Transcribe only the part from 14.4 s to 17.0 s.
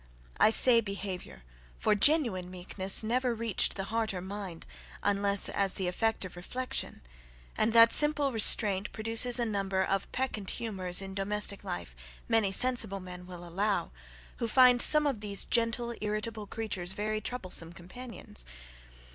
find some of these gentle irritable creatures,